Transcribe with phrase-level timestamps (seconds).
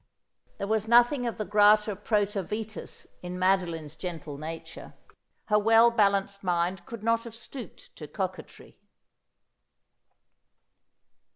[0.57, 4.95] There was nothing of the grata protercitas in Madoline's gentle nature.
[5.45, 8.79] Her well balanced mind could not have stooped to coquetry.